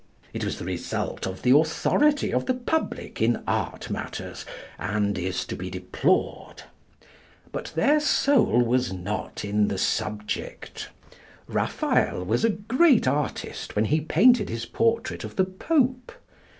It 0.33 0.43
was 0.43 0.57
the 0.57 0.65
result 0.65 1.27
of 1.27 1.43
the 1.43 1.55
authority 1.55 2.33
of 2.33 2.47
the 2.47 2.55
public 2.55 3.21
in 3.21 3.43
art 3.45 3.91
matters, 3.91 4.47
and 4.79 5.15
is 5.15 5.45
to 5.45 5.55
be 5.55 5.69
deplored. 5.69 6.63
But 7.51 7.65
their 7.75 7.99
soul 7.99 8.63
was 8.65 8.91
not 8.91 9.45
in 9.45 9.67
the 9.67 9.77
subject. 9.77 10.89
Raphael 11.45 12.25
was 12.25 12.43
a 12.43 12.49
great 12.49 13.07
artist 13.07 13.75
when 13.75 13.85
he 13.85 14.01
painted 14.01 14.49
his 14.49 14.65
portrait 14.65 15.23
of 15.23 15.35
the 15.35 15.45
Pope. 15.45 16.11